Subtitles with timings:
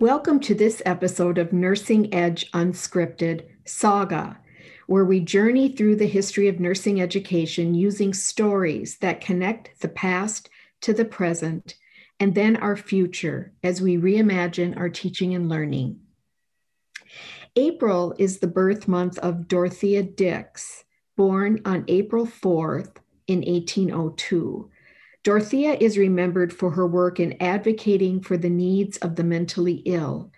[0.00, 4.38] Welcome to this episode of Nursing Edge Unscripted Saga,
[4.86, 10.48] where we journey through the history of nursing education using stories that connect the past
[10.80, 11.74] to the present
[12.18, 16.00] and then our future as we reimagine our teaching and learning.
[17.54, 20.82] April is the birth month of Dorothea Dix,
[21.14, 22.96] born on April 4th
[23.26, 24.70] in 1802.
[25.22, 30.32] Dorothea is remembered for her work in advocating for the needs of the mentally ill.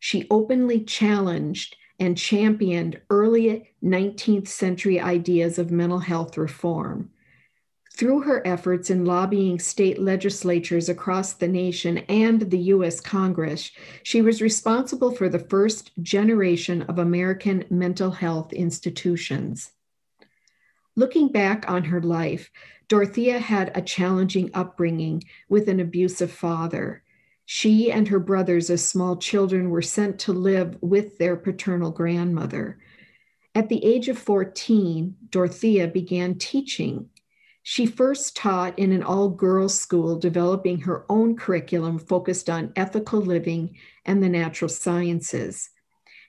[0.00, 7.10] She openly challenged and championed early 19th century ideas of mental health reform.
[7.92, 13.70] Through her efforts in lobbying state legislatures across the nation and the US Congress,
[14.02, 19.70] she was responsible for the first generation of American mental health institutions.
[20.96, 22.50] Looking back on her life,
[22.88, 27.02] Dorothea had a challenging upbringing with an abusive father.
[27.46, 32.78] She and her brothers, as small children, were sent to live with their paternal grandmother.
[33.54, 37.08] At the age of 14, Dorothea began teaching.
[37.62, 43.20] She first taught in an all girls school, developing her own curriculum focused on ethical
[43.20, 45.70] living and the natural sciences.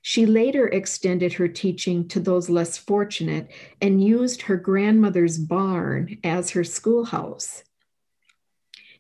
[0.08, 3.50] She later extended her teaching to those less fortunate
[3.82, 7.64] and used her grandmother's barn as her schoolhouse.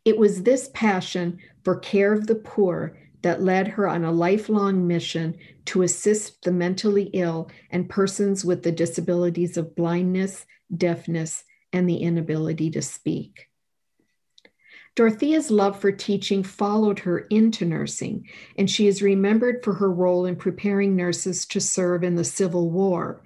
[0.03, 4.87] It was this passion for care of the poor that led her on a lifelong
[4.87, 11.87] mission to assist the mentally ill and persons with the disabilities of blindness, deafness, and
[11.87, 13.47] the inability to speak.
[14.95, 20.25] Dorothea's love for teaching followed her into nursing, and she is remembered for her role
[20.25, 23.21] in preparing nurses to serve in the Civil War.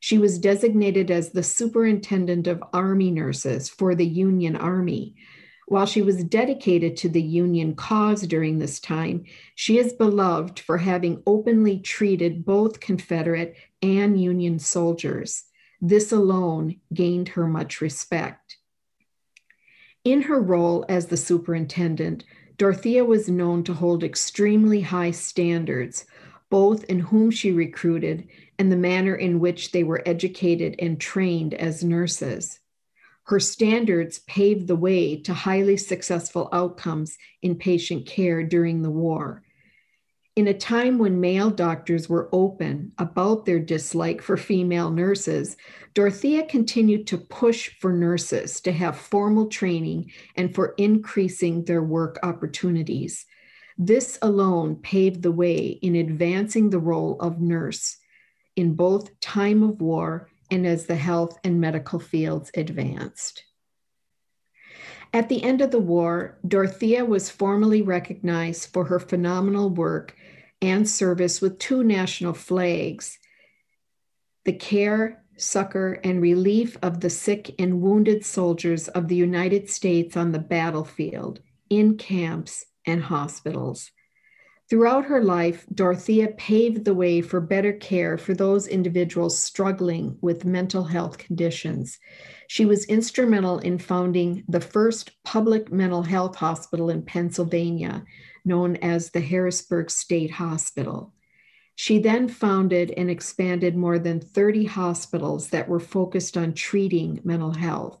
[0.00, 5.16] She was designated as the superintendent of Army nurses for the Union Army.
[5.66, 9.24] While she was dedicated to the Union cause during this time,
[9.54, 15.44] she is beloved for having openly treated both Confederate and Union soldiers.
[15.80, 18.58] This alone gained her much respect.
[20.04, 22.24] In her role as the superintendent,
[22.58, 26.04] Dorothea was known to hold extremely high standards,
[26.50, 28.28] both in whom she recruited
[28.58, 32.60] and the manner in which they were educated and trained as nurses.
[33.24, 39.42] Her standards paved the way to highly successful outcomes in patient care during the war.
[40.36, 45.56] In a time when male doctors were open about their dislike for female nurses,
[45.94, 52.18] Dorothea continued to push for nurses to have formal training and for increasing their work
[52.24, 53.26] opportunities.
[53.78, 57.96] This alone paved the way in advancing the role of nurse
[58.56, 63.44] in both time of war and as the health and medical fields advanced.
[65.14, 70.16] At the end of the war, Dorothea was formally recognized for her phenomenal work
[70.60, 73.20] and service with two national flags
[74.44, 80.18] the care, succor, and relief of the sick and wounded soldiers of the United States
[80.18, 83.90] on the battlefield, in camps, and hospitals.
[84.70, 90.46] Throughout her life, Dorothea paved the way for better care for those individuals struggling with
[90.46, 91.98] mental health conditions.
[92.48, 98.04] She was instrumental in founding the first public mental health hospital in Pennsylvania,
[98.46, 101.12] known as the Harrisburg State Hospital.
[101.76, 107.52] She then founded and expanded more than 30 hospitals that were focused on treating mental
[107.52, 108.00] health.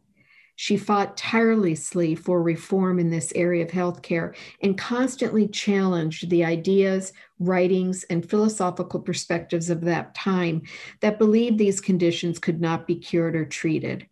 [0.56, 7.12] She fought tirelessly for reform in this area of healthcare and constantly challenged the ideas,
[7.40, 10.62] writings, and philosophical perspectives of that time
[11.00, 14.06] that believed these conditions could not be cured or treated.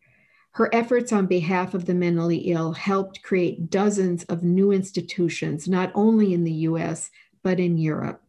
[0.52, 5.92] Her efforts on behalf of the mentally ill helped create dozens of new institutions, not
[5.94, 7.10] only in the US,
[7.42, 8.22] but in Europe.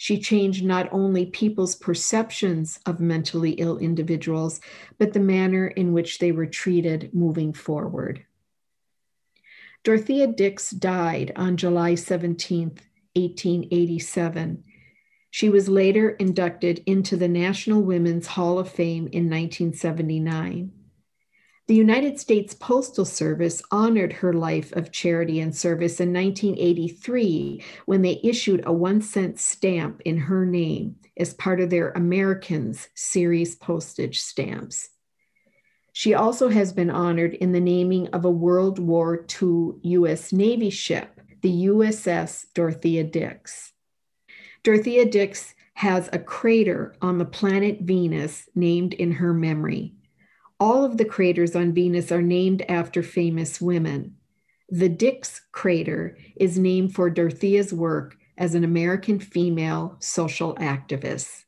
[0.00, 4.60] She changed not only people's perceptions of mentally ill individuals,
[4.96, 8.24] but the manner in which they were treated moving forward.
[9.82, 12.68] Dorothea Dix died on July 17,
[13.14, 14.64] 1887.
[15.30, 20.72] She was later inducted into the National Women's Hall of Fame in 1979.
[21.68, 28.00] The United States Postal Service honored her life of charity and service in 1983 when
[28.00, 33.54] they issued a one cent stamp in her name as part of their Americans series
[33.54, 34.88] postage stamps.
[35.92, 40.32] She also has been honored in the naming of a World War II U.S.
[40.32, 43.74] Navy ship, the USS Dorothea Dix.
[44.62, 49.97] Dorothea Dix has a crater on the planet Venus named in her memory.
[50.60, 54.16] All of the craters on Venus are named after famous women.
[54.68, 61.44] The Dix crater is named for Dorothea's work as an American female social activist.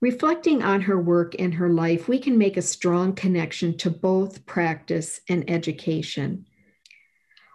[0.00, 4.44] Reflecting on her work and her life, we can make a strong connection to both
[4.46, 6.46] practice and education.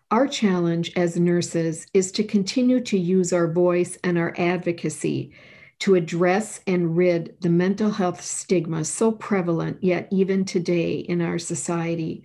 [0.09, 5.33] Our challenge as nurses is to continue to use our voice and our advocacy
[5.81, 11.37] to address and rid the mental health stigma so prevalent yet even today in our
[11.37, 12.23] society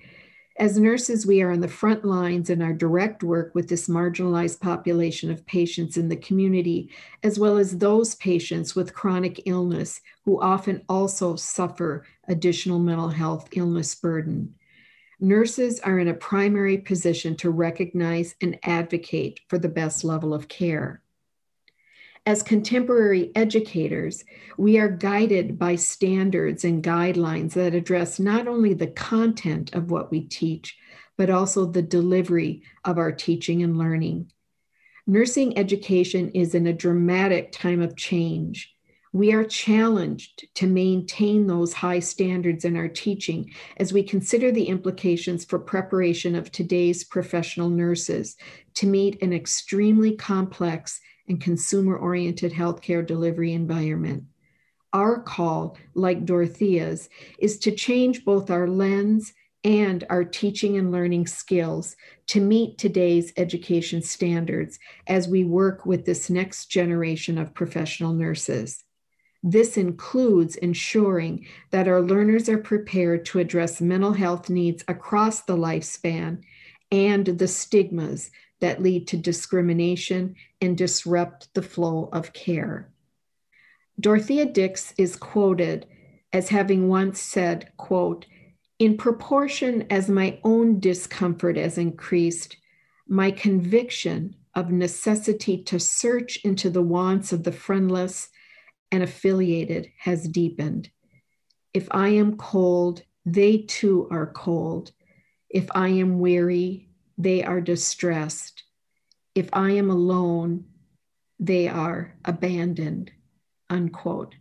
[0.59, 4.59] as nurses, we are on the front lines in our direct work with this marginalized
[4.59, 6.91] population of patients in the community,
[7.23, 13.49] as well as those patients with chronic illness who often also suffer additional mental health
[13.53, 14.55] illness burden.
[15.21, 20.49] Nurses are in a primary position to recognize and advocate for the best level of
[20.49, 21.03] care.
[22.27, 24.25] As contemporary educators,
[24.59, 30.11] we are guided by standards and guidelines that address not only the content of what
[30.11, 30.77] we teach,
[31.17, 34.33] but also the delivery of our teaching and learning.
[35.07, 38.76] Nursing education is in a dramatic time of change.
[39.17, 44.67] We are challenged to maintain those high standards in our teaching as we consider the
[44.67, 48.37] implications for preparation of today's professional nurses
[48.75, 54.25] to meet an extremely complex and consumer oriented healthcare delivery environment.
[54.93, 57.09] Our call, like Dorothea's,
[57.39, 59.33] is to change both our lens
[59.65, 61.97] and our teaching and learning skills
[62.27, 68.85] to meet today's education standards as we work with this next generation of professional nurses.
[69.49, 75.57] This includes ensuring that our learners are prepared to address mental health needs across the
[75.57, 76.43] lifespan
[76.91, 82.91] and the stigmas that lead to discrimination and disrupt the flow of care.
[84.01, 85.87] Dorothea Dix is quoted
[86.33, 88.27] as having once said, quote,
[88.81, 92.57] in proportion as my own discomfort has increased,
[93.07, 98.31] my conviction of necessity to search into the wants of the friendless
[98.91, 100.91] and affiliated has deepened.
[101.75, 104.93] If I am cold, they too are cold.
[105.51, 106.89] If I am weary,
[107.19, 108.63] they are distressed.
[109.35, 110.65] If I am alone,
[111.39, 113.11] they are abandoned.
[113.69, 114.35] Unquote.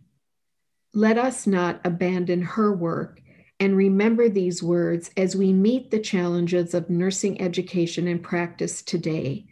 [0.94, 3.20] Let us not abandon her work
[3.58, 9.46] and remember these words as we meet the challenges of nursing education and practice today.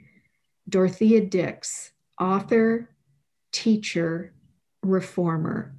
[0.69, 2.91] Dorothea Dix, author,
[3.53, 4.34] teacher,
[4.85, 5.75] reformer,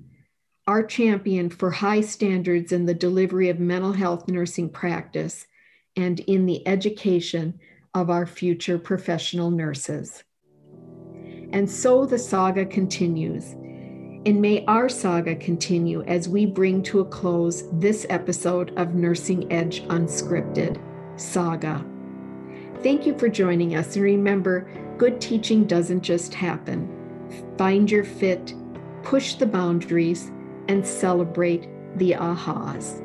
[0.67, 5.45] our champion for high standards in the delivery of mental health nursing practice
[5.95, 7.59] and in the education
[7.93, 10.23] of our future professional nurses.
[11.51, 13.53] And so the saga continues.
[14.25, 19.51] And may our saga continue as we bring to a close this episode of Nursing
[19.53, 20.81] Edge Unscripted
[21.15, 21.85] Saga.
[22.81, 23.95] Thank you for joining us.
[23.95, 26.89] And remember, good teaching doesn't just happen.
[27.57, 28.53] Find your fit,
[29.05, 30.31] push the boundaries,
[30.67, 33.04] and celebrate the ahas.